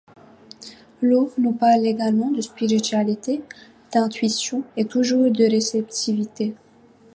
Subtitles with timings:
[1.03, 3.43] L'eau nous parle également de spiritualité,
[3.93, 6.55] d'intuition, et toujours, de réceptivité.